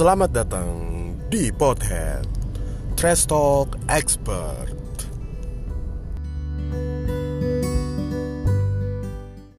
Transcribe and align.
Selamat 0.00 0.32
datang 0.32 0.72
di 1.28 1.52
Pothead. 1.52 2.24
Trash 2.96 3.28
Talk 3.28 3.76
Expert. 3.84 4.79